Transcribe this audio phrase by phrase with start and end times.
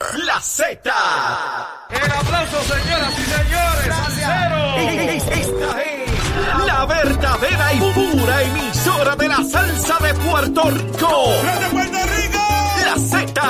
[0.00, 0.80] La Z.
[1.90, 3.86] El aplauso, señoras y señores.
[3.86, 4.76] Salsero.
[4.78, 11.32] Esta es la verdadera y pura emisora de la salsa de Puerto Rico.
[11.60, 12.38] ¡De Puerto Rico!
[12.86, 13.49] La Z.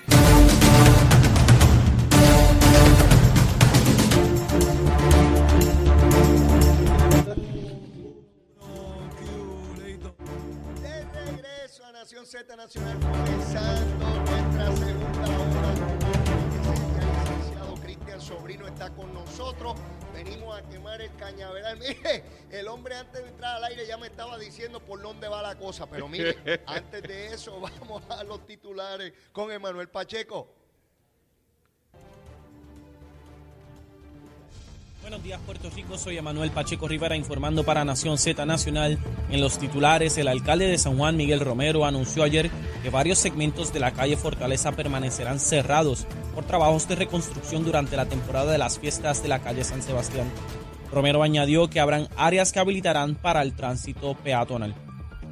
[12.57, 15.73] Nacional, comenzando nuestra segunda hora.
[16.99, 19.75] El licenciado Cristian Sobrino está con nosotros.
[20.13, 21.77] Venimos a quemar el cañaveral.
[21.79, 25.41] Mire, el hombre antes de entrar al aire ya me estaba diciendo por dónde va
[25.41, 25.87] la cosa.
[25.87, 30.60] Pero mire, antes de eso, vamos a los titulares con Emanuel Pacheco.
[35.01, 38.99] Buenos días Puerto Rico, soy Emanuel Pacheco Rivera informando para Nación Z Nacional.
[39.31, 42.51] En los titulares, el alcalde de San Juan, Miguel Romero, anunció ayer
[42.83, 48.05] que varios segmentos de la calle Fortaleza permanecerán cerrados por trabajos de reconstrucción durante la
[48.05, 50.29] temporada de las fiestas de la calle San Sebastián.
[50.91, 54.75] Romero añadió que habrán áreas que habilitarán para el tránsito peatonal.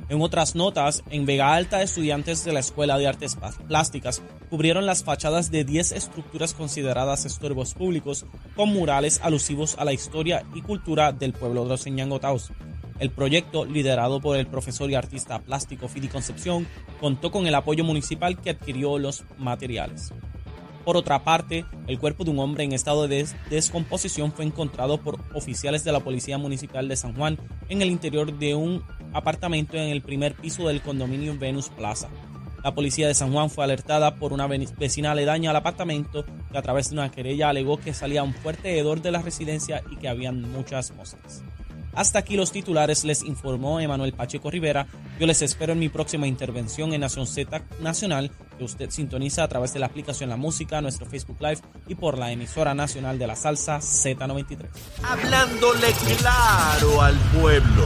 [0.09, 3.37] En otras notas, en Vega Alta, estudiantes de la Escuela de Artes
[3.67, 8.25] Plásticas cubrieron las fachadas de 10 estructuras consideradas estorbos públicos
[8.55, 12.51] con murales alusivos a la historia y cultura del pueblo de los Ñangotaos.
[12.99, 16.67] El proyecto, liderado por el profesor y artista plástico Fidi Concepción,
[16.99, 20.11] contó con el apoyo municipal que adquirió los materiales.
[20.83, 24.97] Por otra parte, el cuerpo de un hombre en estado de des- descomposición fue encontrado
[24.99, 27.37] por oficiales de la Policía Municipal de San Juan
[27.69, 28.83] en el interior de un
[29.13, 32.07] apartamento en el primer piso del condominio Venus Plaza.
[32.63, 36.57] La policía de San Juan fue alertada por una ve- vecina aledaña al apartamento que
[36.57, 39.95] a través de una querella alegó que salía un fuerte hedor de la residencia y
[39.95, 41.41] que habían muchas moscas.
[41.93, 44.87] Hasta aquí los titulares, les informó Emanuel Pacheco Rivera.
[45.19, 49.47] Yo les espero en mi próxima intervención en Nación Z Nacional, que usted sintoniza a
[49.47, 53.27] través de la aplicación La Música, nuestro Facebook Live y por la emisora nacional de
[53.27, 54.67] la salsa Z93.
[55.03, 55.87] Hablándole
[56.19, 57.85] claro al pueblo.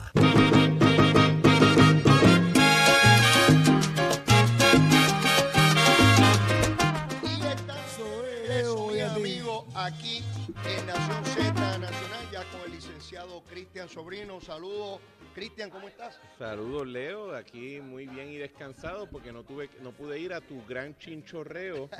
[13.91, 14.39] Sobrino.
[14.41, 14.99] Saludos.
[15.33, 16.19] Cristian, ¿cómo estás?
[16.37, 20.63] Saludos Leo, aquí muy bien y descansado porque no tuve, no pude ir a tu
[20.65, 21.89] gran chinchorreo.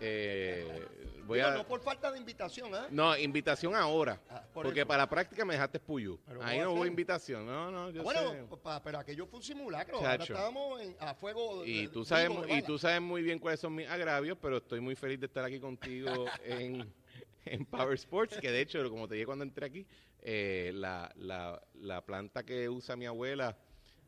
[0.00, 0.86] Eh,
[1.26, 2.86] voy Digo, a, No por falta de invitación, ¿ah?
[2.88, 4.86] no, invitación ahora, Ah, por porque eso.
[4.86, 6.20] para la práctica me dejaste puyú.
[6.24, 8.44] Pero Ahí ¿cómo no hubo invitación, no, no, yo bueno, sé.
[8.84, 9.96] pero aquello fue un simulacro.
[9.98, 11.64] Ahora estábamos en- a fuego.
[11.66, 14.58] Y eh, tú sabes, de y tú sabes muy bien cuáles son mis agravios, pero
[14.58, 16.88] estoy muy feliz de estar aquí contigo en,
[17.52, 19.86] en Power Sports, que de hecho, como te dije cuando entré aquí,
[20.20, 23.56] eh, la, la, la planta que usa mi abuela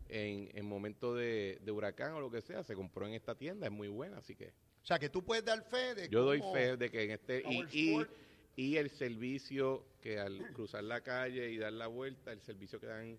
[0.08, 3.66] en, en momentos de, de huracán o lo que sea, se compró en esta tienda,
[3.66, 4.48] es muy buena, así que
[4.82, 7.38] O sea, que tú puedes dar fe de yo doy fe de que en este...
[7.38, 8.10] Y, Power y, Sport.
[8.56, 12.86] y el servicio que al cruzar la calle y dar la vuelta, el servicio que
[12.86, 13.18] dan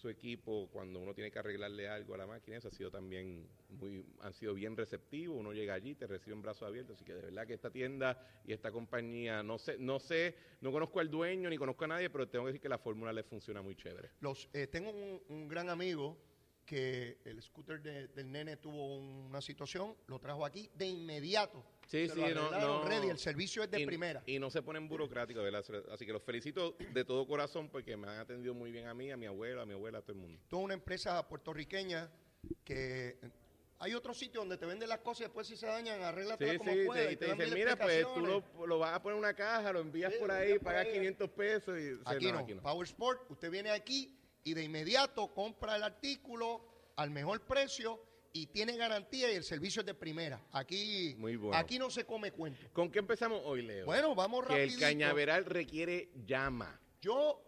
[0.00, 3.46] su equipo cuando uno tiene que arreglarle algo a la máquina, eso ha sido también
[3.68, 7.14] muy, han sido bien receptivos, uno llega allí, te recibe en brazos abiertos, así que
[7.14, 11.10] de verdad que esta tienda y esta compañía, no sé, no sé, no conozco al
[11.10, 13.76] dueño ni conozco a nadie, pero tengo que decir que la fórmula le funciona muy
[13.76, 14.10] chévere.
[14.20, 16.16] Los, eh, tengo un, un gran amigo
[16.70, 21.64] que el scooter de- del nene tuvo una situación, lo trajo aquí de inmediato.
[21.88, 22.84] Sí, Se sí, lo no, no.
[22.84, 24.22] ready, el servicio es de y, primera.
[24.24, 25.64] Y no se ponen burocráticos, ¿verdad?
[25.92, 29.10] Así que los felicito de todo corazón porque me han atendido muy bien a mí,
[29.10, 30.40] a mi abuelo, a mi abuela, a todo el mundo.
[30.46, 32.08] Toda una empresa puertorriqueña
[32.64, 33.18] que
[33.80, 36.58] hay otro sitio donde te venden las cosas y después si se dañan, arréglatelas Sí,
[36.58, 36.78] como sí,
[37.10, 38.44] y te dicen, mira, pues tú explicaciones".
[38.58, 40.92] lo, lo vas a poner en una caja, lo envías Sí, por ahí, pagas ahí.
[40.92, 41.98] 500 pesos y...
[42.04, 47.10] Aquí sí, no, Power Sport, usted viene aquí y de inmediato compra el artículo, al
[47.10, 48.00] mejor precio
[48.32, 50.40] y tiene garantía y el servicio es de primera.
[50.52, 51.56] Aquí, Muy bueno.
[51.56, 52.68] aquí no se come cuento.
[52.72, 53.86] ¿Con qué empezamos hoy, Leo?
[53.86, 56.80] Bueno, vamos que el cañaveral requiere llama.
[57.00, 57.42] Yo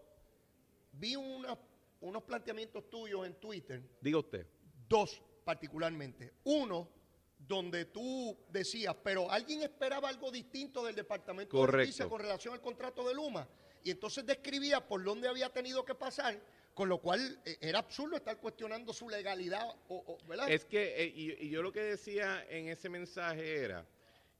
[0.93, 1.57] vi una-
[2.01, 4.45] unos planteamientos tuyos en Twitter, Diga usted.
[4.89, 6.33] dos particularmente.
[6.43, 6.89] Uno,
[7.37, 11.77] donde tú decías, pero alguien esperaba algo distinto del Departamento Correcto.
[11.77, 13.47] de Justicia con relación al contrato de Luma.
[13.83, 16.39] Y entonces describía por dónde había tenido que pasar,
[16.73, 20.49] con lo cual eh, era absurdo estar cuestionando su legalidad, o, o- ¿verdad?
[20.51, 23.85] Es que, eh, y, y yo lo que decía en ese mensaje era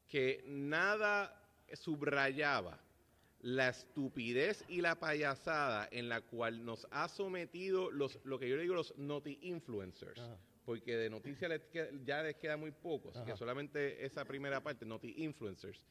[0.08, 1.40] que nada
[1.74, 2.80] subrayaba
[3.42, 8.56] la estupidez y la payasada en la cual nos ha sometido los, lo que yo
[8.56, 10.20] le digo los noti influencers.
[10.20, 10.38] Ajá.
[10.66, 11.52] Porque de noticias
[12.06, 15.82] ya les queda muy poco, así que solamente esa primera parte, noti influencers,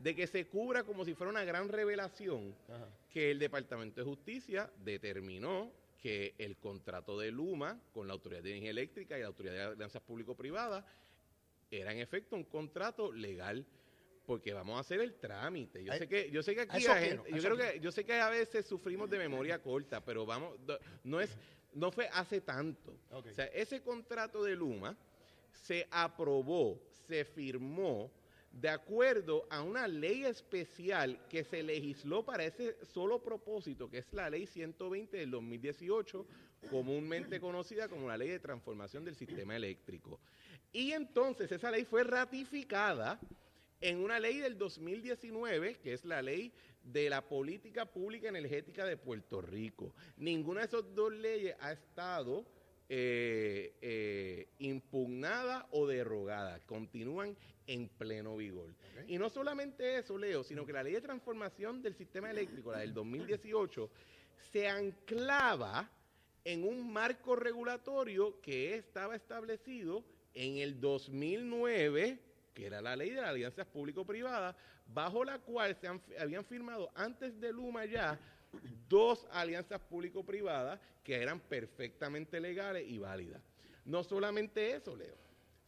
[0.00, 2.88] de que se cubra como si fuera una gran revelación Ajá.
[3.10, 5.70] que el Departamento de Justicia determinó
[6.00, 9.62] que el contrato de Luma con la Autoridad de Energía Eléctrica y la Autoridad de
[9.74, 10.84] Alianzas Público-Privadas
[11.70, 13.64] era en efecto un contrato legal
[14.24, 15.84] porque vamos a hacer el trámite.
[15.84, 18.14] Yo sé que yo sé que aquí quiero, a yo creo que yo sé que
[18.14, 20.56] a veces sufrimos de memoria corta, pero vamos
[21.04, 21.36] no es
[21.74, 22.96] no fue hace tanto.
[23.10, 24.96] O sea, ese contrato de Luma
[25.52, 28.10] se aprobó, se firmó
[28.50, 34.12] de acuerdo a una ley especial que se legisló para ese solo propósito, que es
[34.12, 36.26] la ley 120 del 2018,
[36.68, 40.20] comúnmente conocida como la ley de transformación del sistema eléctrico.
[40.72, 43.20] Y entonces esa ley fue ratificada
[43.80, 48.96] en una ley del 2019, que es la ley de la política pública energética de
[48.96, 49.94] Puerto Rico.
[50.16, 52.44] Ninguna de esas dos leyes ha estado
[52.92, 57.36] eh, eh, impugnada o derogada, continúan
[57.68, 58.74] en pleno vigor.
[59.06, 62.80] Y no solamente eso, Leo, sino que la ley de transformación del sistema eléctrico, la
[62.80, 63.88] del 2018,
[64.52, 65.88] se anclaba
[66.44, 70.02] en un marco regulatorio que estaba establecido
[70.34, 72.18] en el 2009,
[72.52, 74.56] que era la ley de las alianzas público-privadas,
[74.92, 78.18] bajo la cual se han- habían firmado antes de Luma ya
[78.88, 83.40] dos alianzas público-privadas que eran perfectamente legales y válidas.
[83.84, 85.16] No solamente eso, Leo,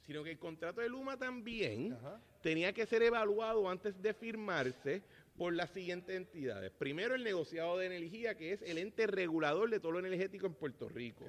[0.06, 2.20] sino que el contrato de Luma también Ajá.
[2.42, 5.02] tenía que ser evaluado antes de firmarse
[5.36, 6.70] por las siguientes entidades.
[6.72, 10.54] Primero, el negociado de energía, que es el ente regulador de todo lo energético en
[10.54, 11.24] Puerto Rico.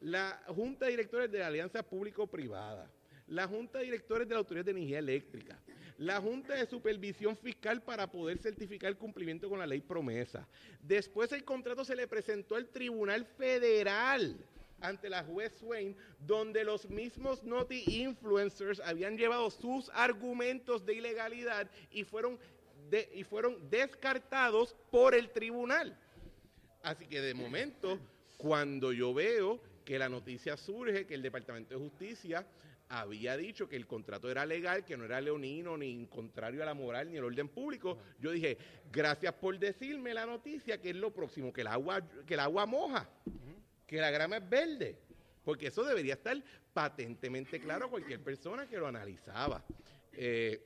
[0.00, 2.88] La Junta de Directores de la Alianza Público-Privada,
[3.26, 5.58] la Junta de Directores de la Autoridad de Energía Eléctrica,
[5.98, 10.46] la Junta de Supervisión Fiscal para poder certificar el cumplimiento con la ley promesa.
[10.80, 14.36] Después el contrato se le presentó al Tribunal Federal
[14.80, 21.68] ante la juez Swain, donde los mismos Noti Influencers habían llevado sus argumentos de ilegalidad
[21.90, 22.38] y fueron,
[23.12, 25.98] y fueron descartados por el tribunal.
[26.82, 27.98] Así que de momento,
[28.36, 32.46] cuando yo veo que la noticia surge que el Departamento de Justicia
[32.88, 36.74] había dicho que el contrato era legal, que no era leonino, ni contrario a la
[36.74, 38.56] moral, ni al orden público, yo dije,
[38.90, 42.66] gracias por decirme la noticia, que es lo próximo, que el agua, que el agua
[42.66, 43.08] moja,
[43.86, 44.96] que la grama es verde,
[45.44, 46.42] porque eso debería estar
[46.72, 49.64] patentemente claro a cualquier persona que lo analizaba.
[50.12, 50.62] Eh,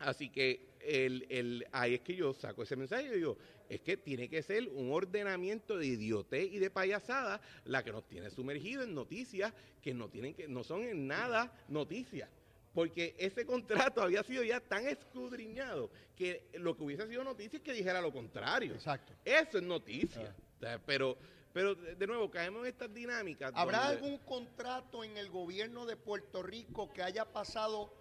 [0.00, 3.36] Así que el, el, ahí es que yo saco ese mensaje y digo,
[3.68, 8.06] es que tiene que ser un ordenamiento de idiotez y de payasada la que nos
[8.06, 12.28] tiene sumergido en noticias que no tienen que no son en nada noticias.
[12.74, 17.62] Porque ese contrato había sido ya tan escudriñado que lo que hubiese sido noticia es
[17.62, 18.74] que dijera lo contrario.
[18.74, 19.12] Exacto.
[19.24, 20.34] Eso es noticia.
[20.36, 20.42] Ah.
[20.56, 21.16] O sea, pero,
[21.52, 23.52] pero de de nuevo, caemos en estas dinámicas.
[23.54, 27.92] ¿Habrá donde- algún contrato en el gobierno de Puerto Rico que haya pasado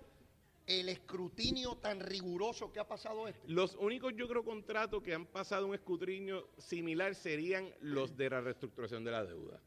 [0.67, 3.47] el escrutinio tan riguroso que ha pasado este?
[3.47, 8.41] Los únicos, yo creo, contratos que han pasado un escudriño similar serían los de la
[8.41, 9.62] reestructuración de la deuda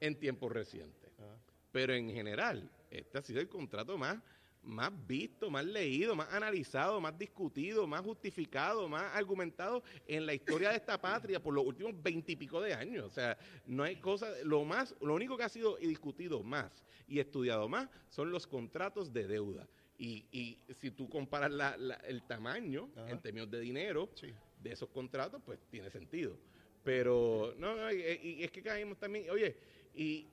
[0.00, 1.10] en tiempos recientes.
[1.18, 1.36] Ah.
[1.72, 4.22] Pero en general, este ha sido el contrato más,
[4.62, 10.70] más visto, más leído, más analizado, más discutido, más justificado, más argumentado en la historia
[10.70, 13.04] de esta patria por los últimos veintipico de años.
[13.06, 17.18] O sea, no hay cosa, lo más, lo único que ha sido discutido más y
[17.18, 19.66] estudiado más son los contratos de deuda.
[19.98, 23.10] Y, y si tú comparas la- la- el tamaño Ajá.
[23.10, 24.32] en términos de dinero Sí.
[24.62, 26.36] de esos contratos, pues tiene sentido.
[26.84, 29.56] Pero, no, no, y, y es que caemos también, oye,
[29.94, 30.26] y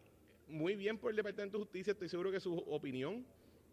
[0.47, 3.25] muy bien por el Departamento de Justicia, estoy seguro que su opinión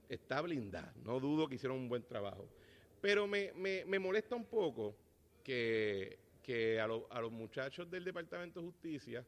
[0.09, 2.49] está blindada, no dudo que hicieron un buen trabajo.
[3.03, 4.97] Pero me, me, me molesta un poco
[5.45, 9.27] que, que a, lo- a los muchachos del Departamento de Justicia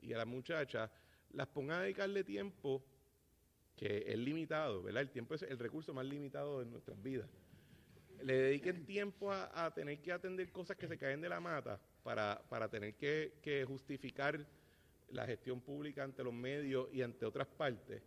[0.00, 0.90] y a las muchachas
[1.32, 2.84] las pongan a dedicarle tiempo
[3.76, 5.02] que es limitado, ¿verdad?
[5.02, 7.28] El tiempo es el recurso más limitado de nuestras vidas.
[8.22, 12.40] Le dediquen tiempo a, tener que atender cosas que se caen de la mata para,
[12.48, 14.46] para tener que, que justificar
[15.10, 18.02] la gestión pública ante los medios y ante otras partes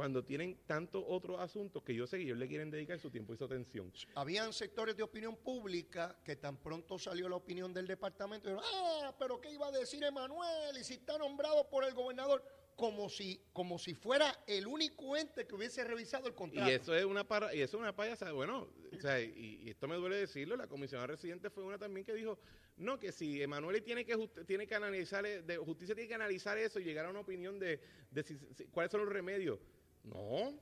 [0.00, 3.34] cuando tienen tantos otros asuntos que yo sé que ellos le quieren dedicar su tiempo
[3.34, 3.92] y su atención.
[4.14, 9.14] Habían sectores de opinión pública que tan pronto salió la opinión del departamento, dijeron, ah,
[9.18, 10.76] pero ¿qué iba a decir Emanuel?
[10.80, 12.42] Y si está nombrado por el gobernador,
[12.80, 16.70] como si, como si fuera el único ente que hubiese revisado el contrato.
[16.70, 19.68] Y eso es una para, y eso es una payasa, bueno, o sea, y, y
[19.68, 22.38] esto me duele decirlo, la comisionada residente fue una también que dijo,
[22.78, 26.80] no, que si Emanuel tiene que tiene que analizar, de justicia tiene que analizar eso
[26.80, 28.38] y llegar a una opinión de, de si,
[28.70, 29.60] cuáles son los remedios.
[30.02, 30.58] No,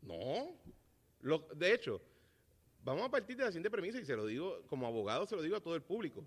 [0.00, 0.56] no.
[1.20, 2.02] Lo, de hecho,
[2.82, 5.42] vamos a partir de la siguiente premisa y se lo digo como abogado, se lo
[5.42, 6.26] digo a todo el público.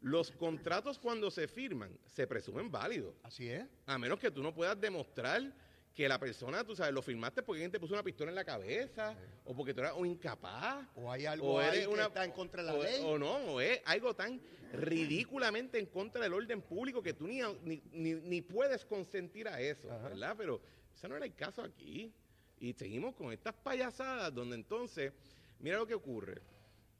[0.00, 3.14] Los contratos cuando se firman se presumen válidos.
[3.22, 3.66] Así es.
[3.86, 5.52] A menos que tú no puedas demostrar
[5.94, 8.44] que la persona, tú sabes, lo firmaste porque alguien te puso una pistola en la
[8.44, 9.14] cabeza,
[9.44, 10.86] o porque tú eras un incapaz.
[10.94, 13.02] O hay algo ahí que está en contra de la ley.
[13.04, 14.40] O no, o es algo tan
[14.72, 19.88] ridículamente en contra del orden público que tú ni, ni, ni, puedes consentir a eso,
[19.88, 20.34] ¿verdad?
[20.38, 20.62] Pero
[20.94, 22.12] ese no era el caso aquí.
[22.58, 25.12] Y seguimos con estas payasadas donde entonces,
[25.58, 26.40] mira lo que ocurre.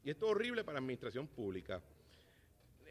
[0.03, 1.81] Y esto es horrible para la administración pública.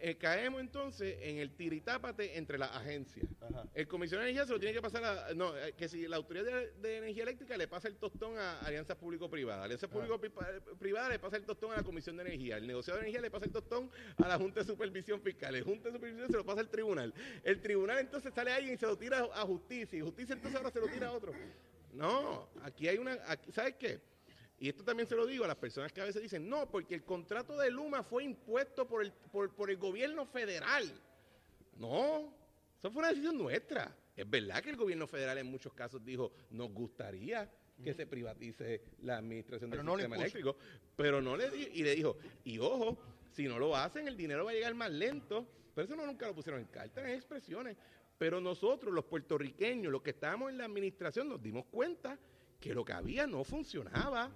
[0.02, 3.26] Eh, caemos entonces en el tiritápate entre las agencias.
[3.74, 5.34] El comisionado de energía se lo tiene que pasar a.
[5.34, 6.44] No, eh, que si la autoridad
[6.80, 9.64] de, energía eléctrica le pasa el tostón a Alianza Público-Privada.
[9.64, 12.56] Alianza Público-Privada le pasa el tostón a la Comisión de Energía.
[12.56, 15.54] El negociador de energía le pasa el tostón a la Junta de Supervisión Fiscal.
[15.54, 17.12] El Junta de Supervisión se lo pasa al tribunal.
[17.44, 19.98] El tribunal entonces sale alguien y se lo tira a justicia.
[19.98, 21.32] Y justicia entonces ahora se lo tira a otro.
[21.92, 23.18] No, aquí hay una.
[23.52, 24.00] ¿Sabes qué?
[24.60, 26.94] Y esto también se lo digo a las personas que a veces dicen, no, porque
[26.94, 30.84] el contrato de Luma fue impuesto por el, por, el gobierno federal.
[31.78, 32.30] No,
[32.78, 33.96] eso fue una decisión nuestra.
[34.14, 37.50] Es verdad que el gobierno federal en muchos casos dijo, nos gustaría
[37.82, 40.54] que se privatice la administración del sistema eléctrico,
[40.94, 42.98] pero no le dijo, y le dijo, y ojo,
[43.30, 46.26] si no lo hacen, el dinero va a llegar más lento, pero eso no nunca
[46.26, 47.78] lo pusieron en carta, en expresiones.
[48.18, 52.18] Pero nosotros, los puertorriqueños, los que estábamos en la administración, nos dimos cuenta
[52.60, 54.30] que lo que había no funcionaba.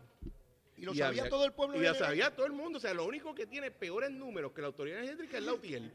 [0.85, 1.81] Y lo sabía todo el pueblo.
[1.81, 2.79] Y lo sabía todo el mundo.
[2.79, 5.93] O sea, lo único que tiene peores números que la autoridad energética es la UTIEL.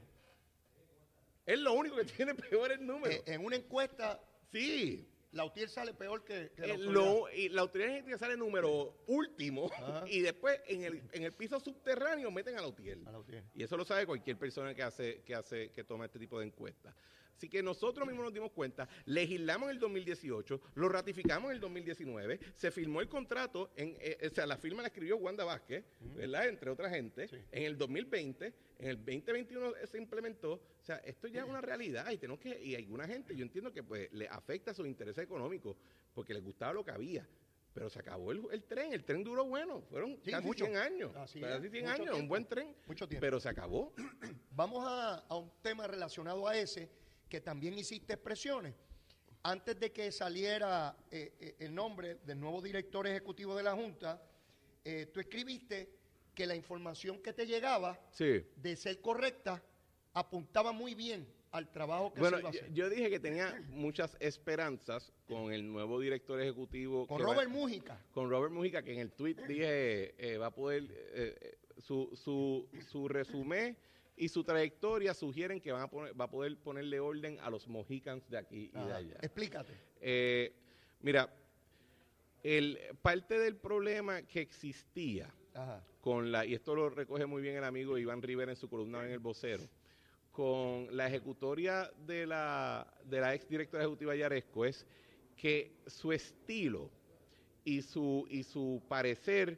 [1.46, 3.16] Es lo único que tiene peores números.
[3.16, 4.22] Eh, en una encuesta.
[4.52, 5.08] Sí.
[5.32, 7.38] La UTIEL sale peor que, la, eh, autoridad.
[7.38, 9.70] y la autoridad energética sale número último
[10.08, 13.06] y después en el, en el piso subterráneo meten a la UTIEL.
[13.54, 16.48] Y eso lo sabe cualquier persona que hace que hace que toma este tipo de
[16.48, 16.96] encuestas.
[17.40, 21.62] Así que nosotros mismos nos dimos cuenta, legislamos en el 2018, lo ratificamos en el
[21.62, 25.86] 2019, se firmó el contrato, en, eh, o sea, la firma la escribió Wanda Vázquez,
[26.18, 26.50] ¿verdad?
[26.50, 27.30] Entre otra gente.
[27.54, 30.56] En el 2020, en el 2021 se implementó.
[30.56, 33.72] O sea, esto ya es una realidad y tenemos que, y alguna gente, yo entiendo
[33.72, 35.78] que pues le afecta sus intereses económicos
[36.14, 37.26] porque les gustaba lo que había.
[37.74, 41.88] Pero se acabó el, tren, el tren duró bueno, fueron casi 100 años, casi 100
[41.88, 43.22] años, un buen tren, mucho tiempo.
[43.22, 43.94] pero se acabó.
[44.52, 46.90] Vamos a, a un tema relacionado a ese,
[47.30, 48.74] que también hiciste expresiones.
[49.44, 54.22] Antes de que saliera eh, eh, el nombre del nuevo director ejecutivo de la Junta,
[54.84, 55.90] eh, tú escribiste
[56.34, 59.64] que la información que te llegaba, de ser correcta,
[60.14, 62.74] apuntaba muy bien al trabajo que se iba a hacer.
[62.74, 67.08] Yo, dije que tenía muchas esperanzas con el nuevo director ejecutivo.
[67.08, 68.02] Con Robert Mújica.
[68.12, 73.78] Con Robert Mújica, que en el tweet dije va a poder, su, su, su resumen
[74.20, 77.68] y su trayectoria sugieren que van a poner, va a poder ponerle orden a los
[77.70, 79.16] Mohicans de aquí y de allá.
[79.22, 79.74] Explícate.
[80.02, 80.54] Eh,
[81.00, 81.34] mira,
[82.44, 85.34] el, parte del problema que existía
[86.02, 89.06] con la, y esto lo recoge muy bien el amigo Iván Rivera en su columna
[89.06, 89.64] en El Vocero,
[90.32, 94.86] con la ejecutoria de la, de la ex directora ejecutiva Yaresco es
[95.38, 96.92] que su estilo
[97.64, 99.58] y su, y su parecer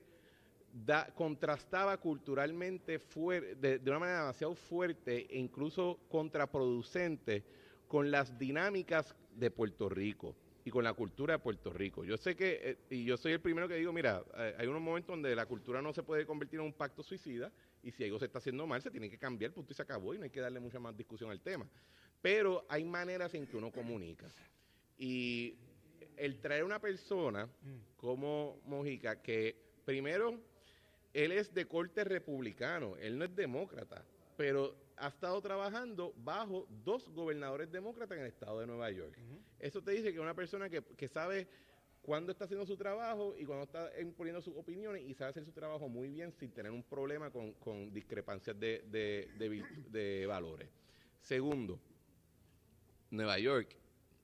[1.16, 7.44] contrastaba culturalmente de, de, una manera demasiado fuerte e incluso contraproducente
[7.88, 12.04] con las dinámicas de Puerto Rico y con la cultura de Puerto Rico.
[12.04, 14.82] Yo sé que, eh, y yo soy el primero que digo, mira, eh, hay unos
[14.82, 17.51] momentos donde la cultura no se puede convertir en un pacto suicida
[17.84, 20.13] y si algo se está haciendo mal, se tiene que cambiar, punto y se acabó
[20.13, 21.68] y no hay que darle mucha más discusión al tema.
[22.22, 24.28] Pero hay maneras en que uno comunica.
[24.98, 25.56] Y
[26.16, 27.98] el traer una persona mm.
[27.98, 30.40] como Mojica que primero
[31.13, 34.03] él es de corte republicano, él no es demócrata,
[34.38, 39.18] pero ha estado trabajando bajo dos gobernadores demócratas en el estado de Nueva York.
[39.60, 41.48] Eso te dice que una persona que, sabe
[42.01, 45.51] cuándo está haciendo su trabajo y cuándo está imponiendo sus opiniones y sabe hacer su
[45.51, 48.84] trabajo muy bien sin tener un problema con, discrepancias de,
[49.89, 50.70] de valores.
[51.20, 51.80] Segundo,
[53.10, 53.75] Nueva York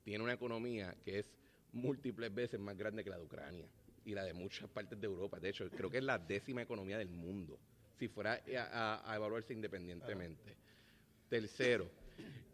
[0.04, 1.30] tiene una economía que es
[1.74, 3.68] múltiples veces más grande que la de Ucrania
[4.08, 5.38] y la de muchas partes de Europa.
[5.38, 7.60] De hecho, creo que es la décima economía del mundo,
[8.00, 8.42] si fuera
[8.74, 10.56] a, evaluarse independientemente.
[11.28, 11.92] Tercero,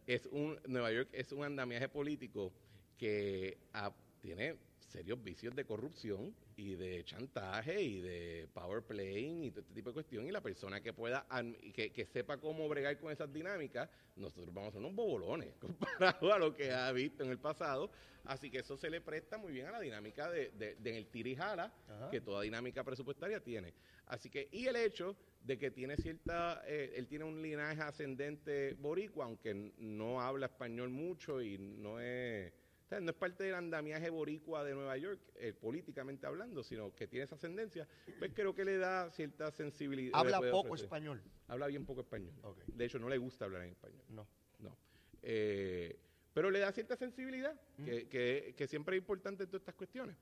[0.07, 2.51] es un Nueva York es un andamiaje político
[2.97, 9.51] que ah, tiene serios vicios de corrupción y de chantaje y de power playing y
[9.51, 11.25] todo este tipo de cuestión y la persona que pueda
[11.73, 16.33] que, que, sepa cómo bregar con esas dinámicas nosotros vamos a ser unos bobolones comparado
[16.33, 17.91] a lo que ha visto en el pasado.
[18.25, 21.07] Así que eso se le presta muy bien a la dinámica de, de, de el
[21.07, 21.73] tirijala
[22.09, 23.73] que toda dinámica presupuestaria tiene.
[24.05, 28.75] Así que y el hecho de que tiene cierta eh, él tiene un linaje ascendente
[28.75, 32.53] boricua aunque no habla español mucho y no es
[33.01, 37.25] no es parte del andamiaje boricua de Nueva York, eh, políticamente hablando, sino que tiene
[37.25, 37.87] esa ascendencia,
[38.19, 40.11] pues creo que le da cierta sensibilidad.
[40.13, 41.21] ¿Habla poco español?
[41.47, 42.33] Habla bien poco español.
[42.67, 44.03] De hecho, no le gusta hablar en español.
[44.09, 44.27] No.
[44.59, 44.77] No.
[45.21, 45.97] Eh,
[46.33, 47.85] pero le da cierta sensibilidad, mm.
[47.85, 50.15] que, que, siempre es importante en todas estas cuestiones.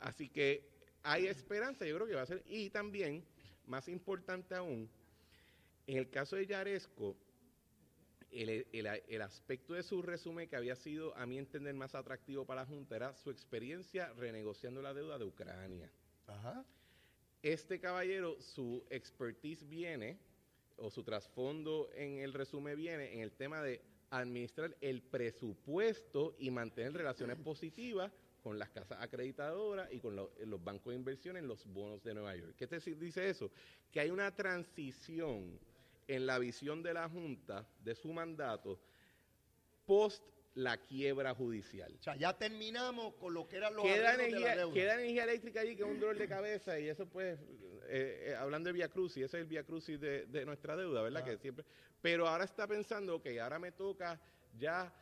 [0.00, 0.68] Así que
[1.02, 2.42] hay esperanza, yo creo que va a ser.
[2.46, 3.24] Y también,
[3.66, 4.90] más importante aún,
[5.86, 7.16] en el caso de Yaresco,
[8.34, 12.66] el, aspecto de su resumen que había sido, a mi entender, más atractivo para la
[12.66, 15.90] Junta era su experiencia renegociando la deuda de Ucrania.
[17.42, 20.18] Este caballero, su expertise viene,
[20.76, 26.50] o su trasfondo en el resumen viene en el tema de administrar el presupuesto y
[26.50, 28.12] mantener relaciones positivas
[28.42, 32.36] con las casas acreditadoras y con los bancos de inversión en los bonos de Nueva
[32.36, 32.54] York.
[32.56, 33.50] ¿Qué te dice eso?
[33.90, 35.58] Que hay una transición
[36.06, 38.80] en la visión de la Junta, de su mandato,
[39.86, 40.22] post
[40.54, 41.94] la quiebra judicial.
[41.98, 45.24] O sea, ya terminamos con lo que era los queda energía, de la Queda energía
[45.24, 47.40] eléctrica allí que es un dolor de cabeza y eso pues,
[47.88, 51.02] eh, eh, hablando de Via Crucis, ese es el Via Crucis de, de nuestra deuda,
[51.02, 51.24] ¿verdad?
[51.24, 51.64] Que siempre,
[52.00, 54.20] pero ahora está pensando que ahora me toca
[54.56, 54.92] ya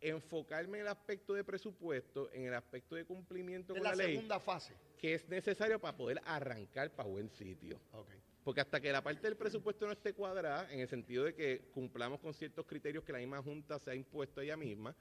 [0.00, 4.08] enfocarme en el aspecto de presupuesto, en el aspecto de cumplimiento con la, ley.
[4.08, 4.74] la segunda fase.
[4.98, 7.80] Que es necesario para poder arrancar para buen sitio.
[7.92, 8.20] Okay.
[8.44, 11.70] Porque hasta que la parte del presupuesto no esté cuadrada, en el sentido de que
[11.72, 14.94] cumplamos con ciertos criterios que la misma Junta se ha impuesto ella misma,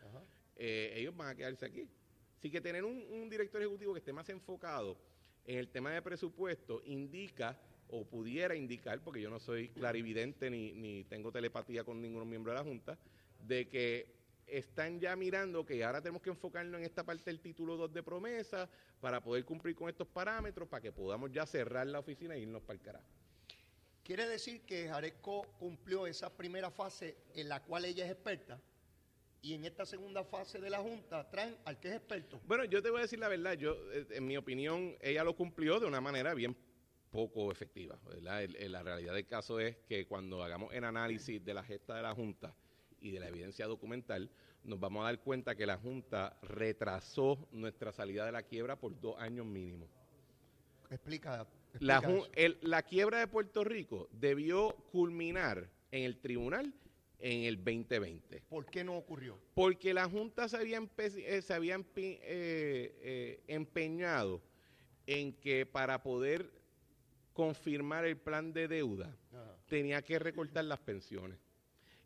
[0.55, 1.85] eh, ellos van a quedarse aquí.
[2.37, 4.97] Así que tener un, director ejecutivo que esté más enfocado
[5.45, 10.71] en el tema de presupuesto indica o pudiera indicar, porque yo no soy clarividente ni,
[10.71, 12.97] ni tengo telepatía con ningún miembro de la Junta,
[13.45, 17.75] de que están ya mirando que ahora tenemos que enfocarnos en esta parte del título
[17.75, 18.69] 2 de promesa
[19.01, 22.61] para poder cumplir con estos parámetros, para que podamos ya cerrar la oficina e irnos
[22.61, 23.22] para el carajo.
[24.03, 28.59] Quiere decir que Jareco cumplió esa primera fase en la cual ella es experta
[29.41, 32.41] y en esta segunda fase de la Junta traen al que es experto.
[32.45, 35.35] Bueno, yo te voy a decir la verdad, yo eh, en mi opinión ella lo
[35.35, 36.55] cumplió de una manera bien
[37.11, 37.97] poco efectiva.
[38.21, 42.13] la realidad del caso es que cuando hagamos el análisis de la gesta de la
[42.13, 42.53] Junta
[42.99, 44.29] y de la evidencia documental,
[44.63, 48.99] nos vamos a dar cuenta que la Junta retrasó nuestra salida de la quiebra por
[48.99, 49.87] dos años mínimo.
[50.89, 51.45] Explica
[51.79, 56.73] la, quiebra de Puerto Rico debió culminar en el tribunal
[57.19, 58.43] en el 2020.
[58.49, 59.39] ¿Por qué no ocurrió?
[59.53, 64.41] Porque la Junta se había, eh, se había eh, eh, empeñado
[65.07, 66.51] en que para poder
[67.33, 69.17] confirmar el plan de deuda
[69.67, 71.39] tenía que recortar las pensiones.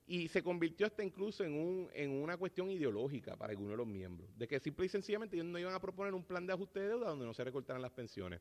[0.09, 3.87] Y se convirtió hasta incluso en, un, en una cuestión ideológica para algunos de los
[3.87, 6.79] miembros, de que simple y sencillamente ellos no iban a proponer un plan de ajuste
[6.79, 8.39] de deuda donde no se recortaran las pensiones.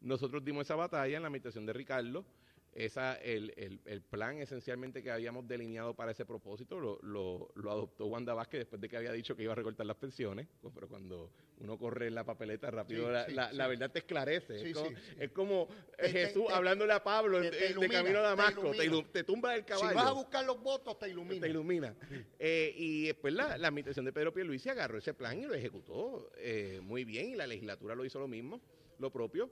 [0.00, 2.24] Nosotros dimos esa batalla en la administración de Ricardo.
[2.72, 7.70] Esa, el, el, el, plan esencialmente que habíamos delineado para ese propósito lo, lo, lo,
[7.72, 10.86] adoptó Wanda Vázquez después de que había dicho que iba a recortar las pensiones, pero
[10.86, 14.70] cuando uno corre en la papeleta rápido la, la, verdad te esclarece.
[15.18, 15.66] es, como,
[15.98, 18.70] Jesús hablándole a Pablo de camino a Damasco,
[19.12, 19.88] te, tumba el caballo.
[19.88, 21.40] Si vas a buscar los votos, te ilumina.
[21.40, 21.96] Te ilumina.
[22.38, 26.80] Eh, y después la, administración de Pedro Pierluisi agarró ese plan y lo ejecutó eh,
[26.82, 28.60] muy bien y la legislatura lo hizo lo mismo,
[28.98, 29.50] lo propio.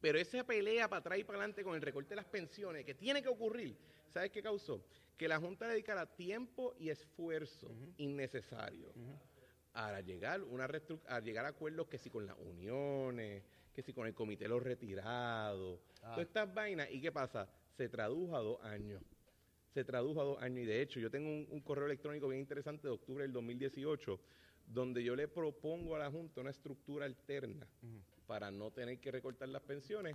[0.00, 2.94] Pero esa pelea para atrás y para adelante con el recorte de las pensiones, que
[2.94, 3.76] tiene que ocurrir,
[4.08, 4.84] ¿sabes qué causó?
[5.16, 8.92] Que la Junta dedicara tiempo y esfuerzo innecesario
[9.74, 10.68] a llegar, una
[11.06, 14.48] a llegar a acuerdos que si con las uniones, que si con el comité de
[14.48, 16.14] los retirados, ah.
[16.14, 16.88] todas estas vainas.
[16.90, 17.48] ¿Y qué pasa?
[17.76, 19.02] Se tradujo a dos años.
[19.72, 20.64] Se tradujo a dos años.
[20.64, 24.20] Y de hecho, yo tengo un, correo electrónico bien interesante de octubre del 2018,
[24.66, 27.66] donde yo le propongo a la Junta una estructura alterna
[28.28, 30.14] para no tener que recortar las pensiones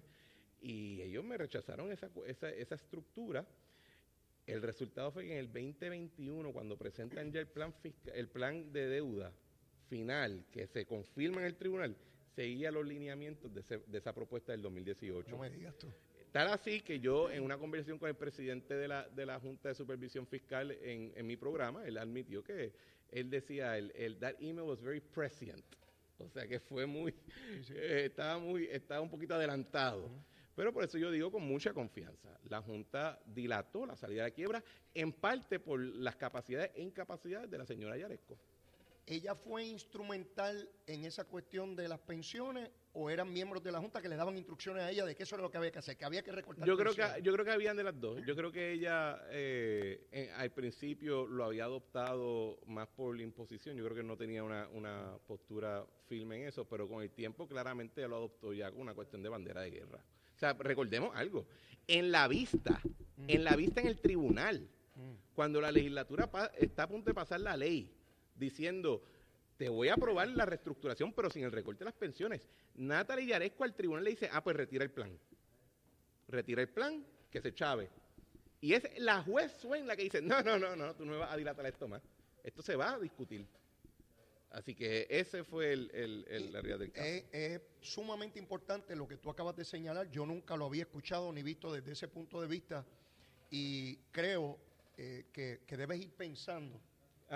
[0.61, 3.45] y ellos me rechazaron esa, esa, esa estructura.
[4.45, 7.73] El resultado fue que en el 2021, cuando presentan ya el plan,
[8.13, 9.33] el plan de deuda
[9.89, 11.95] final, que se confirma en el tribunal,
[12.35, 15.31] seguía los lineamientos de, de esa propuesta del 2018.
[15.31, 15.87] No me digas tú.
[16.31, 19.69] Tal así que yo, en una conversación con el presidente de la, de la Junta
[19.69, 22.73] de Supervisión Fiscal en, en mi programa, él admitió que
[23.11, 25.63] él decía, el, el, that email was very prescient.
[26.19, 27.13] O sea que fue muy,
[27.69, 30.09] eh, estaba muy, estaba un poquito adelantado.
[30.55, 34.35] Pero por eso yo digo con mucha confianza, la Junta dilató la salida de la
[34.35, 38.37] quiebra en parte por las capacidades e incapacidades de la señora Yaresco.
[39.05, 44.01] ¿Ella fue instrumental en esa cuestión de las pensiones o eran miembros de la Junta
[44.01, 45.97] que le daban instrucciones a ella de que eso era lo que había que hacer,
[45.97, 48.21] que había que recortar Yo creo que, yo creo que habían de las dos.
[48.25, 53.75] Yo creo que ella eh, en- al principio lo había adoptado más por la imposición.
[53.75, 57.47] Yo creo que no tenía una, una postura firme en eso, pero con el tiempo
[57.47, 60.03] claramente lo adoptó ya como una cuestión de bandera de guerra.
[60.35, 61.47] O sea, recordemos algo.
[61.87, 62.79] En la vista,
[63.27, 64.67] en la vista en el tribunal,
[65.33, 66.29] cuando la legislatura
[66.59, 67.91] está a punto de pasar la ley
[68.35, 69.03] diciendo
[69.63, 72.41] te voy a aprobar la reestructuración, pero sin el recorte de las pensiones.
[72.75, 75.17] Natalie Yaresco al tribunal le dice, ah, pues retira el plan.
[76.27, 77.89] Retira el plan, que se chave.
[78.59, 81.31] Y es la juez Swain la que dice, no, no, no, no, tú no vas
[81.31, 82.01] a dilatar esto más.
[82.43, 83.45] Esto se va a discutir.
[84.51, 87.07] Así que ese fue el, el, el- la realidad del caso.
[87.07, 90.11] Es, es sumamente importante lo que tú acabas de señalar.
[90.11, 92.85] Yo nunca lo había escuchado ni visto desde ese punto de vista
[93.49, 94.59] y creo
[94.97, 96.81] eh, que, que debes ir pensando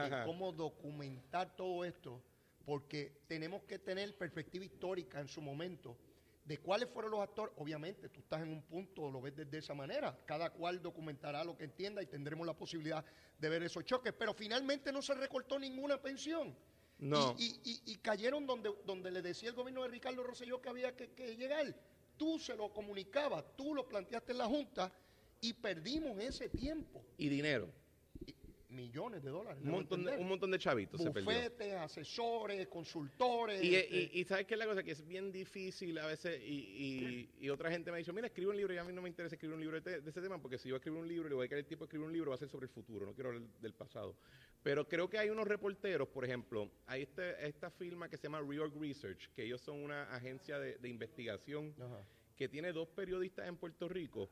[0.05, 0.25] Ajá.
[0.25, 2.21] cómo documentar todo esto,
[2.65, 5.97] porque tenemos que tener perspectiva histórica en su momento
[6.45, 7.53] de cuáles fueron los actores.
[7.57, 10.17] Obviamente, tú estás en un punto, lo ves desde esa manera.
[10.25, 13.03] Cada cual documentará lo que entienda y tendremos la posibilidad
[13.37, 16.55] de ver esos choques, pero finalmente no se recortó ninguna pensión.
[16.99, 17.35] No.
[17.37, 20.69] Y, y- y- y cayeron donde, donde le decía el gobierno de Ricardo Rosselló que
[20.69, 21.75] había que, que llegar.
[22.17, 24.91] Tú se lo comunicabas, tú lo planteaste en la Junta
[25.41, 27.03] y perdimos ese tiempo.
[27.17, 27.69] Y dinero.
[28.77, 29.59] Millones de dólares.
[29.63, 31.31] Un montón de, un montón de chavitos se perdió.
[31.31, 33.63] Bufetes, asesores, consultores.
[33.63, 36.39] Y, este, y, y sabes qué es la cosa, que es bien difícil a veces,
[36.45, 39.01] y, y, otra gente me ha dicho, mira, escribe un libro, y a mí no
[39.01, 41.27] me interesa escribir un libro de, de ese tema, porque si yo escribo un libro
[41.27, 42.67] y le voy a quedar el tiempo de escribir un libro, va a ser sobre
[42.67, 44.15] el futuro, no quiero hablar del pasado.
[44.61, 48.41] Pero creo que hay unos reporteros, por ejemplo, hay este, esta firma que se llama
[48.41, 52.05] Reorg Research, que ellos son una agencia de, de investigación Ajá.
[52.35, 54.29] que tiene dos periodistas en Puerto Rico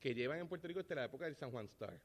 [0.00, 2.00] que llevan en Puerto Rico desde la época del San Juan Star.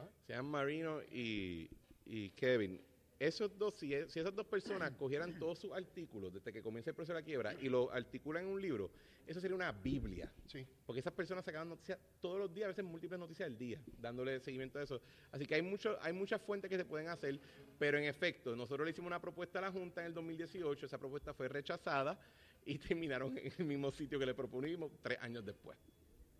[0.00, 0.10] Ajá.
[0.26, 1.68] Se llaman Marino y,
[2.06, 2.80] y Kevin.
[3.18, 6.88] Esos dos, si, es- si esas dos personas cogieran todos sus artículos desde que comienza
[6.90, 8.90] el proceso de la quiebra y lo articulan en un libro,
[9.26, 10.32] eso sería una Biblia.
[10.46, 10.66] Sí.
[10.86, 14.40] Porque esas personas sacaban noticias todos los días, a veces múltiples noticias al día, dándole
[14.40, 15.02] seguimiento a eso.
[15.32, 17.38] Así que hay mucho, hay muchas fuentes que se pueden hacer,
[17.78, 20.96] pero en efecto, nosotros le hicimos una propuesta a la Junta en el 2018, esa
[20.98, 22.18] propuesta fue rechazada
[22.64, 25.76] y terminaron en el mismo sitio que le propusimos tres años después.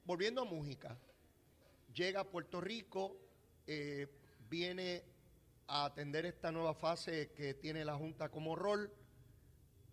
[0.06, 0.96] Volviendo a Mújica,
[1.94, 3.16] llega a Puerto Rico,
[3.66, 4.06] eh,
[4.48, 5.02] viene
[5.66, 8.92] a atender esta nueva fase que tiene la Junta como rol.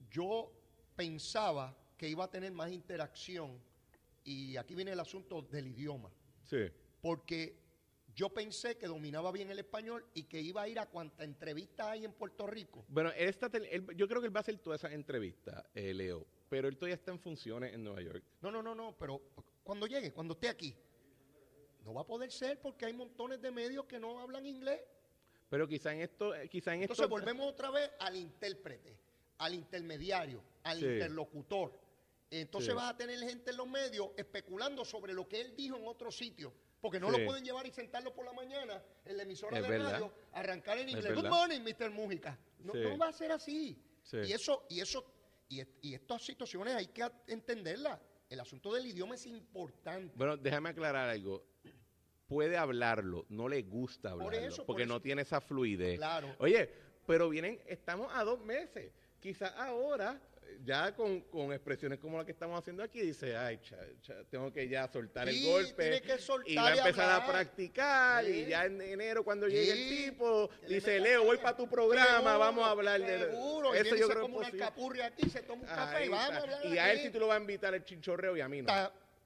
[0.09, 0.51] Yo
[0.95, 3.59] pensaba que iba a tener más interacción
[4.23, 6.11] y aquí viene el asunto del idioma,
[6.43, 6.69] Sí.
[7.01, 7.57] porque
[8.15, 11.91] yo pensé que dominaba bien el español y que iba a ir a cuanta entrevista
[11.91, 12.83] hay en Puerto Rico.
[12.87, 15.93] Bueno, él está él- yo creo que él va a hacer todas esas entrevistas, eh,
[15.93, 18.23] Leo, pero él todavía está en funciones en Nueva York.
[18.41, 19.21] No, no, no, no, pero
[19.63, 20.75] cuando llegue, cuando esté aquí,
[21.87, 24.81] no va a poder ser porque hay montones de medios que no hablan inglés.
[25.49, 27.09] Pero quizá en esto, eh, quizá en Entonces esto...
[27.09, 28.97] volvemos otra vez al intérprete,
[29.37, 30.85] al intermediario, al Sí.
[30.85, 31.71] interlocutor.
[32.29, 32.75] Entonces Sí.
[32.75, 36.11] vas a tener gente en los medios especulando sobre lo que él dijo en otro
[36.11, 36.53] sitio.
[36.81, 37.19] Porque no Sí.
[37.21, 39.91] lo pueden llevar y sentarlo por la mañana en la emisora Es de verdad.
[39.93, 41.15] radio, arrancar en inglés.
[41.15, 41.89] Good morning, Mr.
[41.89, 42.37] Mújica.
[42.59, 43.81] No, no va a ser así.
[44.03, 44.17] Sí.
[44.27, 45.05] Y eso, y eso,
[45.47, 47.97] y, y estas situaciones hay que entenderlas.
[48.29, 50.11] El asunto del idioma es importante.
[50.17, 51.45] Bueno, déjame aclarar algo.
[52.27, 55.97] Puede hablarlo, no le gusta Por hablarlo, eso, porque no tiene esa fluidez.
[55.97, 56.35] Claro.
[56.39, 56.69] Oye,
[57.05, 58.91] pero vienen, estamos a dos meses.
[59.21, 60.19] Quizás ahora,
[60.65, 64.51] ya con, con expresiones como la que estamos haciendo aquí, dice, ay, cha- cha, tengo
[64.51, 65.83] que ya soltar Sí, el golpe.
[65.83, 68.25] tiene que soltar y va a empezar a practicar.
[68.25, 68.31] Sí.
[68.31, 72.39] Y ya en enero, cuando llegue el tipo, dice, Leo, voy para tu programa, Seguro,
[72.39, 73.19] vamos a hablar de...
[73.19, 76.09] Seguro, Eso y yo se creo es una aquí, se toma un café Ahí y
[76.09, 78.41] vamos a hablar Y a él sí tú lo vas a invitar el chinchorreo y
[78.41, 78.67] a mí no.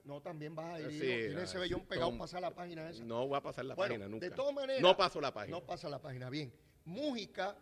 [0.03, 0.91] No, también vas a ir.
[0.91, 3.03] Sí, tiene ese vellón pegado pasar la página esa.
[3.03, 4.27] No va a pasar la Bueno, página nunca.
[4.29, 4.81] De todas maneras.
[4.81, 5.57] No paso la página.
[5.57, 6.29] No pasa la página.
[6.29, 6.51] Bien.
[6.85, 7.55] Mújica,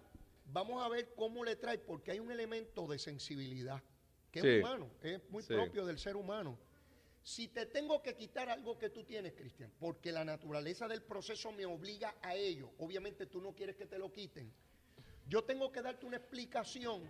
[0.45, 3.81] vamos a ver cómo le trae, porque hay un elemento de sensibilidad
[4.31, 4.47] que Sí.
[4.47, 5.53] es humano, es muy Sí.
[5.53, 6.57] propio del ser humano.
[7.21, 11.51] Si te tengo que quitar algo que tú tienes, Cristian, porque la naturaleza del proceso
[11.51, 14.51] me obliga a ello, obviamente tú no quieres que te lo quiten,
[15.27, 17.03] yo tengo que darte una explicación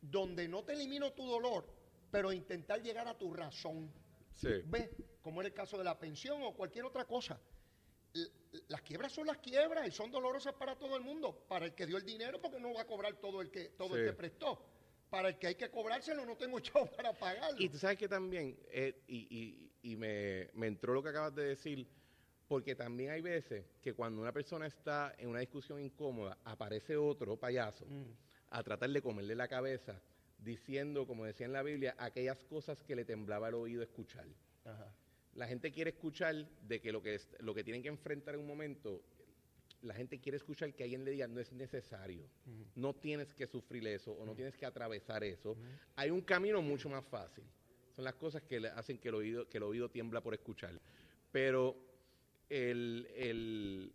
[0.00, 1.66] donde no te elimino tu dolor,
[2.10, 3.92] pero intentar llegar a tu razón.
[4.36, 4.48] Sí.
[4.66, 4.90] ¿Ves?
[5.20, 7.40] Como en el caso de la pensión o cualquier otra cosa.
[8.68, 11.44] Las quiebras son las quiebras y son dolorosas para todo el mundo.
[11.48, 13.96] Para el que dio el dinero, porque no va a cobrar todo el que, todo
[13.96, 14.62] el que prestó.
[15.08, 17.56] Para el que hay que cobrárselo, no tengo chavo para pagarlo.
[17.60, 21.34] Y tú sabes que también, eh, y, y- y me, me entró lo que acabas
[21.34, 21.86] de decir,
[22.46, 27.36] porque también hay veces que cuando una persona está en una discusión incómoda, aparece otro
[27.38, 28.04] payaso Mm.
[28.50, 30.00] a tratar de comerle la cabeza,
[30.44, 34.26] diciendo, como decía en la Biblia, aquellas cosas que le temblaba el oído escuchar.
[35.34, 36.34] La gente quiere escuchar
[36.68, 39.02] de que lo que, es- lo que tienen que enfrentar en un momento,
[39.82, 42.24] la gente quiere escuchar que alguien le diga no es necesario,
[42.76, 45.56] no tienes que sufrir eso o no tienes que atravesar eso.
[45.96, 47.44] Hay un camino mucho más fácil.
[47.96, 50.78] Son las cosas que le hacen que el oído, que el oído tiembla por escuchar.
[51.30, 51.76] Pero
[52.48, 53.92] el, el-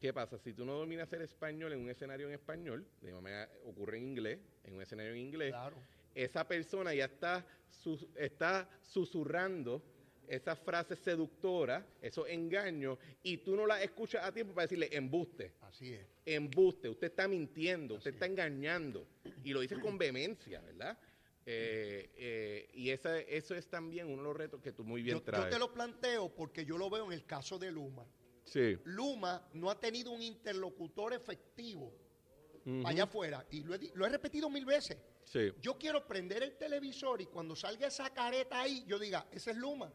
[0.00, 0.38] ¿qué pasa?
[0.38, 4.04] Si tú no dominas el español en un escenario en español, de manera ocurre en
[4.08, 5.76] inglés, en un escenario en inglés, Claro.
[6.14, 9.82] esa persona ya está, sus- está susurrando
[10.26, 15.52] esas frases seductoras, esos engaños, y tú no las escuchas a tiempo para decirle embuste,
[15.60, 16.06] Así es.
[16.24, 19.06] embuste, usted está mintiendo, usted está engañando,
[19.42, 20.98] y lo dice con vehemencia, ¿verdad?
[21.46, 25.16] Eh, eh, y esa, eso es también uno de los retos que tú muy bien
[25.18, 25.50] Yo, yo traes.
[25.50, 28.06] te lo planteo porque yo lo veo en el caso de Luma.
[28.44, 28.76] Sí.
[28.84, 31.92] Luma no ha tenido un interlocutor efectivo
[32.86, 34.96] allá afuera, y lo he, di- lo he repetido mil veces.
[35.24, 35.52] Sí.
[35.60, 39.56] Yo quiero prender el televisor y cuando salga esa careta ahí, yo diga, ese es
[39.58, 39.92] Luma,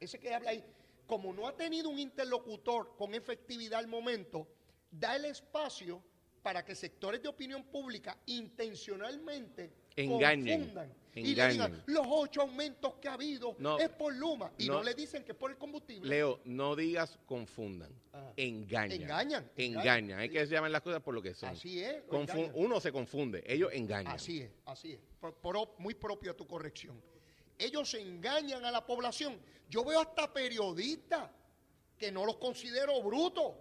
[0.00, 0.64] ese que habla ahí.
[1.06, 4.48] Como no ha tenido un interlocutor con efectividad al momento,
[4.90, 6.02] da el espacio
[6.42, 12.94] para que sectores de opinión pública intencionalmente Engañen, confundan y le digan los ocho aumentos
[13.00, 14.82] que ha habido No, es por Luma y no, no.
[14.84, 16.08] le dicen que es por el combustible.
[16.08, 18.32] Leo, no digas confundan, Ajá.
[18.36, 18.92] engañan.
[19.02, 19.84] Engañan, Engañan.
[19.96, 20.18] engañan.
[20.20, 21.48] Hay que llamar las cosas por lo que son.
[21.50, 24.12] Así es, Confu- uno se confunde, ellos engañan.
[24.14, 25.00] Así es, así es.
[25.42, 27.00] Pro- muy propio a tu corrección.
[27.58, 29.38] Ellos engañan a la población.
[29.68, 31.28] Yo veo hasta periodistas
[31.98, 33.52] que no los considero brutos,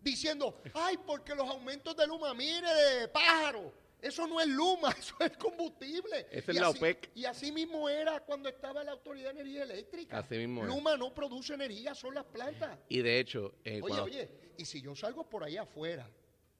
[0.00, 3.72] diciendo, ay, porque los aumentos de Luma, mire, de pájaro.
[4.04, 6.26] Eso no es Luma, eso es combustible.
[6.30, 7.10] Esa es la así- OPEC.
[7.14, 10.18] Y así mismo era cuando estaba la Autoridad de Energía Eléctrica.
[10.18, 10.68] Así mismo es.
[10.68, 12.78] Luma no produce energía, son las plantas.
[12.88, 16.08] Y de hecho, eh, Oye, cuando- oye, y si yo salgo por ahí afuera,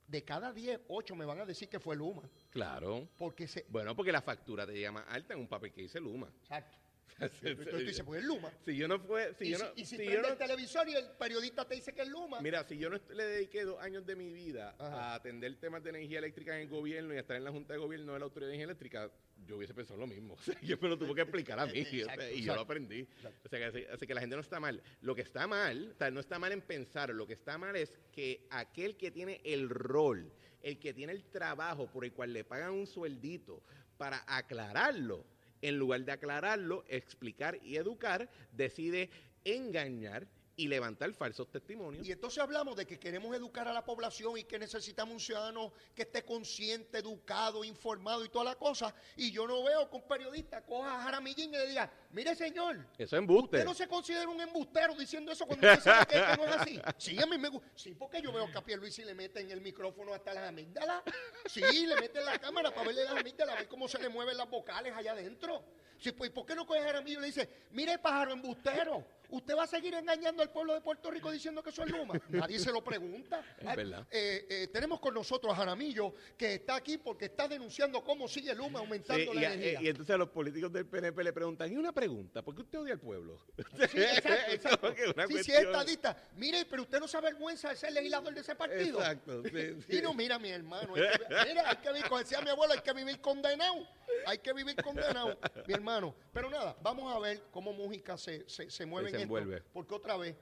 [0.06, 2.22] de cada 10, 8 me van a decir que fue Luma.
[2.50, 3.08] claro.
[3.16, 3.64] Porque se...
[3.68, 6.30] Bueno, porque la factura te llega más alta en un papel que dice Luma.
[6.42, 6.78] Exacto.
[7.20, 8.50] Entonces tú dices, pues es Luma.
[8.64, 10.28] Si yo no fue, si y yo si, no, y si si yo prende no-
[10.32, 12.40] el televisor y el periodista te dice que es Luma.
[12.40, 15.12] mira, si yo no le dediqué dos años de mi vida Ajá.
[15.12, 17.72] a atender temas de energía eléctrica en el gobierno y a estar en la Junta
[17.74, 19.10] de Gobierno de la Autoridad de Energía Eléctrica,
[19.46, 20.34] yo hubiese pensado lo mismo.
[20.38, 23.06] O sea, yo me lo tuve que explicar a mí Exacto, y yo lo aprendí.
[23.44, 24.82] O sea, que, así, así que la gente no está mal.
[25.00, 27.76] Lo que está mal, o sea, no está mal en pensar, lo que está mal
[27.76, 32.32] es que aquel que tiene el rol, el que tiene el trabajo por el cual
[32.32, 33.62] le pagan un sueldito
[33.96, 35.24] para aclararlo,
[35.64, 39.08] en lugar de aclararlo, explicar y educar, decide
[39.44, 42.06] engañar y levantar falsos testimonios.
[42.06, 45.72] Y entonces hablamos de que queremos educar a la población y que necesitamos un ciudadano
[45.94, 48.94] que esté consciente, educado, informado y toda la cosa.
[49.16, 52.76] Y yo no veo que un periodista coja a Jaramillín y le diga, mire señor,
[52.96, 53.56] Eso es embuste.
[53.56, 56.56] usted no se considera un embustero diciendo eso cuando usted sabe que, que no es
[56.56, 56.80] así.
[56.98, 57.68] Sí, a mí me gusta.
[57.74, 61.02] Sí, porque yo veo que a Pierluisi le meten el micrófono hasta las amígdalas.
[61.46, 64.36] Sí, le meten la cámara para verle las amígdalas, a ver cómo se le mueven
[64.36, 65.64] las vocales allá adentro.
[65.98, 69.04] Sí, pues, ¿por qué no coge a Jaramillo y le dice, mire pájaro embustero,
[69.36, 72.14] usted va a seguir engañando al pueblo de Puerto Rico diciendo que eso es Luma?
[72.28, 73.42] Nadie se lo pregunta.
[73.58, 74.06] Es verdad.
[74.10, 78.54] eh, eh, tenemos con nosotros a Jaramillo, que está aquí porque está denunciando cómo sigue
[78.54, 79.82] Luma aumentando y, la a- energía.
[79.82, 82.78] y entonces a los políticos del PNP le preguntan, y una pregunta, ¿por qué usted
[82.80, 83.38] odia al pueblo?
[83.90, 84.94] Sí, exacto, Es exacto.
[85.28, 86.16] Sí, sí, estadista.
[86.36, 88.98] Mire, pero usted no se avergüenza de ser legislador de ese partido.
[88.98, 89.50] Exacto, sí,
[89.88, 89.98] sí.
[89.98, 90.94] Y no, mira, mi hermano.
[90.94, 93.86] Hay que, mira, hay que vivir, como decía mi abuelo, hay que vivir condenado.
[94.26, 96.14] Hay que vivir condenado, mi hermano.
[96.32, 99.23] Pero nada, vamos a ver cómo Mújica se, se, se mueve Se en.
[99.24, 99.62] Envuelve.
[99.72, 100.36] Porque otra vez,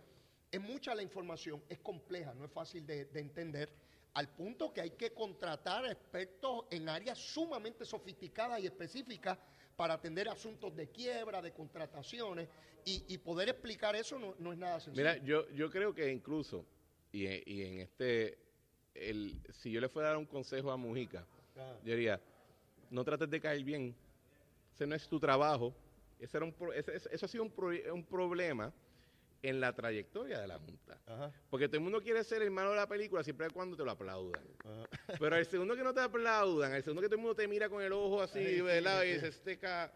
[0.51, 3.73] es mucha la información, es compleja, no es fácil de, de entender.
[4.14, 9.38] Al punto que hay que contratar expertos en áreas sumamente sofisticadas y específicas
[9.77, 12.49] para atender asuntos de quiebra, de contrataciones,
[12.85, 15.03] y, y poder explicar eso no, no es nada sencillo.
[15.09, 16.66] Mira, yo, yo creo que incluso,
[17.12, 18.37] y, en- y en este,
[18.95, 21.77] el, si yo le fuera a dar un consejo a Mujica, Ah.
[21.85, 22.21] yo diría,
[22.90, 23.95] no trates de caer bien,
[24.75, 25.75] ese no es tu trabajo,
[26.24, 28.72] ese era un pro- ese- ese- eso ha sido un, pro- un problema
[29.42, 30.98] en la trayectoria de la Junta.
[31.06, 31.32] Ajá.
[31.50, 33.85] Porque todo el mundo quiere ser el malo de la película siempre y cuando te
[33.85, 34.44] lo aplaudan.
[35.18, 37.68] Pero el segundo que no te aplaudan, el segundo que todo el mundo te mira
[37.68, 39.02] con el ojo así, Ay, ¿verdad?
[39.02, 39.08] sí.
[39.08, 39.92] Y dice, este ca-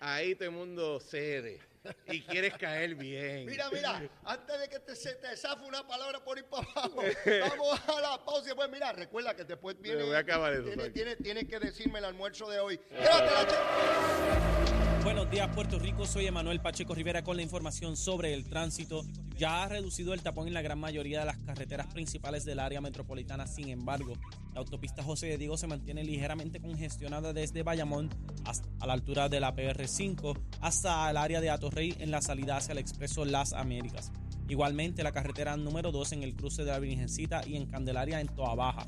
[0.00, 1.60] ahí todo el mundo cede
[2.06, 3.44] y quieres caer bien.
[3.46, 7.02] Mira, mira, antes de que te, se te zafe una palabra por ir para abajo,
[7.26, 10.02] vamos a la pausa y después, mira, recuerda que después viene.
[10.02, 12.80] voy a acabar eso, tiene, tiene, tiene que decirme el almuerzo de hoy.
[12.90, 14.87] Llévatela, che.
[15.04, 16.06] Buenos días, Puerto Rico.
[16.06, 19.04] Soy Emanuel Pacheco Rivera con la información sobre el tránsito.
[19.36, 22.80] Ya ha reducido el tapón en la gran mayoría de las carreteras principales del área
[22.80, 23.46] metropolitana.
[23.46, 24.14] Sin embargo,
[24.52, 28.10] la autopista José de Diego se mantiene ligeramente congestionada desde Bayamón
[28.44, 32.56] hasta a la altura de la PR5 hasta el área de Atorrey en la salida
[32.56, 34.10] hacia el expreso Las Américas.
[34.48, 38.28] Igualmente, la carretera número 2 en el cruce de la Virgencita y en Candelaria en
[38.28, 38.86] Toa Baja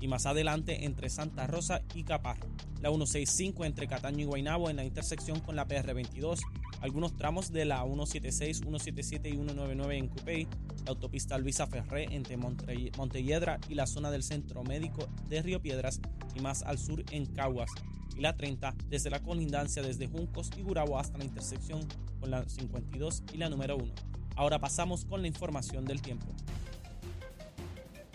[0.00, 2.46] y más adelante entre Santa Rosa y Caparra.
[2.82, 6.40] La 165 entre Cataño y Guaynabo en la intersección con la PR22
[6.82, 10.48] Algunos tramos de la 176, 177 y 199 en Cupey,
[10.84, 16.00] la autopista Luisa Ferré entre Montelledra y la zona del Centro Médico de Río Piedras
[16.34, 17.70] y más al sur en Caguas,
[18.16, 21.86] y la 30 desde la colindancia desde Juncos y Gurabo hasta la intersección
[22.18, 23.94] con la 52 y la número 1.
[24.34, 26.34] Ahora pasamos con la información del tiempo.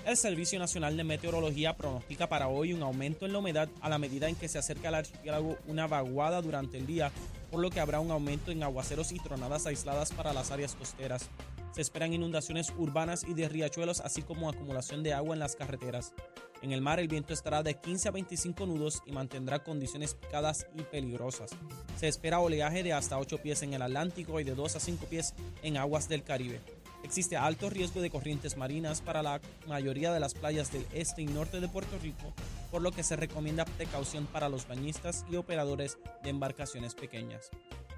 [0.08, 3.98] El Servicio Nacional de Meteorología pronostica para hoy un aumento en la humedad a la
[3.98, 7.12] medida en que se acerca al archipiélago una vaguada durante el día,
[7.52, 11.30] por lo que habrá un aumento en aguaceros y tronadas aisladas para las áreas costeras.
[11.74, 16.14] Se esperan inundaciones urbanas y de riachuelos, así como acumulación de agua en las carreteras.
[16.62, 20.68] En el mar el viento estará de 15 a 25 nudos y mantendrá condiciones picadas
[20.74, 21.52] y peligrosas.
[21.98, 25.06] Se espera oleaje de hasta 8 pies en el Atlántico y de 2 a 5
[25.08, 26.62] pies en aguas del Caribe.
[27.04, 31.26] Existe alto riesgo de corrientes marinas para la mayoría de las playas del este y
[31.26, 32.34] norte de Puerto Rico,
[32.72, 37.50] por lo que se recomienda precaución para los bañistas y operadores de embarcaciones pequeñas.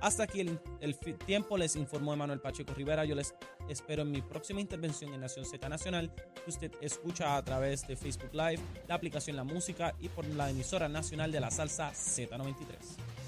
[0.02, 3.04] Hasta aquí el, tiempo, les informó Emanuel Pacheco Rivera.
[3.04, 3.36] Yo les
[3.68, 7.98] espero en mi próxima intervención en Nación Z Nacional, que usted escucha a través de
[7.98, 13.19] Facebook Live, la aplicación La Música y por la emisora nacional de la salsa Z93.